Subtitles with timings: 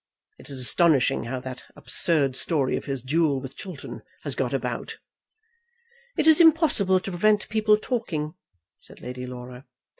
[0.39, 4.97] It is astonishing how that absurd story of his duel with Chiltern has got about."
[6.17, 8.33] "It is impossible to prevent people talking,"
[8.79, 9.67] said Lady Laura.